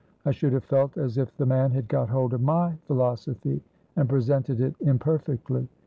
[0.25, 3.61] I should have felt as if the man had got hold of my philosophy,
[3.95, 5.67] and presented it imperfectly.